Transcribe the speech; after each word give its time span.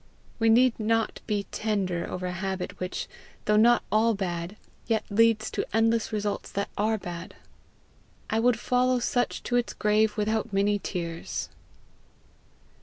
We 0.39 0.49
need 0.49 0.79
not 0.79 1.21
be 1.27 1.43
tender 1.51 2.09
over 2.09 2.25
a 2.25 2.31
habit 2.31 2.79
which, 2.79 3.07
though 3.45 3.55
not 3.55 3.83
all 3.91 4.15
bad, 4.15 4.55
yet 4.87 5.03
leads 5.11 5.51
to 5.51 5.75
endless 5.75 6.11
results 6.11 6.51
that 6.53 6.69
are 6.75 6.93
all 6.93 6.97
bad. 6.97 7.35
I 8.27 8.39
would 8.39 8.57
follow 8.59 8.97
such 8.97 9.43
to 9.43 9.57
its 9.57 9.75
grave 9.75 10.17
without 10.17 10.51
many 10.51 10.79
tears! 10.79 11.49